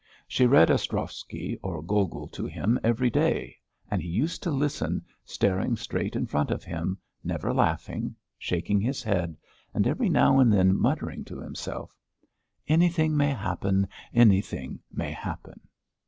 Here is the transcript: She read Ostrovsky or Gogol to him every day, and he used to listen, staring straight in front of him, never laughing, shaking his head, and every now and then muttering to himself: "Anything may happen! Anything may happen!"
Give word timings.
She 0.27 0.47
read 0.47 0.71
Ostrovsky 0.71 1.59
or 1.61 1.83
Gogol 1.83 2.27
to 2.29 2.47
him 2.47 2.79
every 2.83 3.11
day, 3.11 3.57
and 3.91 4.01
he 4.01 4.07
used 4.07 4.41
to 4.41 4.49
listen, 4.49 5.05
staring 5.25 5.75
straight 5.75 6.15
in 6.15 6.25
front 6.25 6.49
of 6.49 6.63
him, 6.63 6.97
never 7.23 7.53
laughing, 7.53 8.15
shaking 8.39 8.81
his 8.81 9.03
head, 9.03 9.37
and 9.75 9.85
every 9.85 10.09
now 10.09 10.39
and 10.39 10.51
then 10.51 10.75
muttering 10.75 11.23
to 11.25 11.37
himself: 11.39 11.95
"Anything 12.67 13.15
may 13.15 13.29
happen! 13.29 13.87
Anything 14.11 14.79
may 14.91 15.11
happen!" 15.11 15.59